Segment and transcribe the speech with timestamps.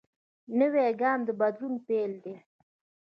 [0.57, 2.35] نوی ګام د بدلون پیل دی